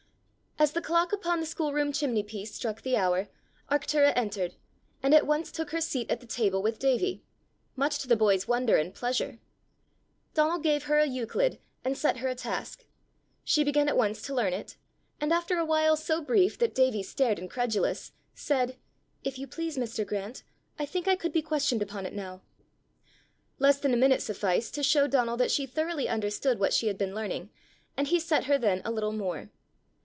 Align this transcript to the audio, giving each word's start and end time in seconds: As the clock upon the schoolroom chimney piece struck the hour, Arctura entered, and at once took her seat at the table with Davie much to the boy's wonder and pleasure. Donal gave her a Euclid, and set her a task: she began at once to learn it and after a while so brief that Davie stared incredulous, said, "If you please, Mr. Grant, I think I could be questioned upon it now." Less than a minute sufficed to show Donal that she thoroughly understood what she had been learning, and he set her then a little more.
As 0.59 0.73
the 0.73 0.81
clock 0.81 1.11
upon 1.11 1.39
the 1.39 1.47
schoolroom 1.47 1.91
chimney 1.91 2.21
piece 2.21 2.53
struck 2.53 2.83
the 2.83 2.95
hour, 2.95 3.29
Arctura 3.71 4.13
entered, 4.15 4.53
and 5.01 5.11
at 5.11 5.25
once 5.25 5.51
took 5.51 5.71
her 5.71 5.81
seat 5.81 6.11
at 6.11 6.19
the 6.19 6.27
table 6.27 6.61
with 6.61 6.77
Davie 6.77 7.23
much 7.75 7.97
to 7.97 8.07
the 8.07 8.15
boy's 8.15 8.47
wonder 8.47 8.77
and 8.77 8.93
pleasure. 8.93 9.39
Donal 10.35 10.59
gave 10.59 10.83
her 10.83 10.99
a 10.99 11.07
Euclid, 11.07 11.57
and 11.83 11.97
set 11.97 12.17
her 12.17 12.27
a 12.27 12.35
task: 12.35 12.85
she 13.43 13.63
began 13.63 13.89
at 13.89 13.97
once 13.97 14.21
to 14.21 14.35
learn 14.35 14.53
it 14.53 14.77
and 15.19 15.33
after 15.33 15.57
a 15.57 15.65
while 15.65 15.95
so 15.95 16.21
brief 16.21 16.59
that 16.59 16.75
Davie 16.75 17.01
stared 17.01 17.39
incredulous, 17.39 18.11
said, 18.35 18.77
"If 19.23 19.39
you 19.39 19.47
please, 19.47 19.77
Mr. 19.79 20.05
Grant, 20.05 20.43
I 20.77 20.85
think 20.85 21.07
I 21.07 21.15
could 21.15 21.33
be 21.33 21.41
questioned 21.41 21.81
upon 21.81 22.05
it 22.05 22.13
now." 22.13 22.43
Less 23.57 23.79
than 23.79 23.95
a 23.95 23.97
minute 23.97 24.21
sufficed 24.21 24.75
to 24.75 24.83
show 24.83 25.07
Donal 25.07 25.37
that 25.37 25.49
she 25.49 25.65
thoroughly 25.65 26.07
understood 26.07 26.59
what 26.59 26.71
she 26.73 26.85
had 26.85 26.99
been 26.99 27.15
learning, 27.15 27.49
and 27.97 28.09
he 28.09 28.19
set 28.19 28.43
her 28.43 28.59
then 28.59 28.83
a 28.85 28.91
little 28.91 29.13
more. 29.13 29.49